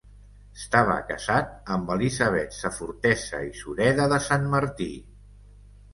Estava 0.59 0.95
casat 1.09 1.51
amb 1.75 1.93
Elisabet 1.97 2.57
Safortesa 2.61 3.43
i 3.51 3.53
Sureda 3.61 4.11
de 4.15 4.23
Santmartí. 4.31 4.93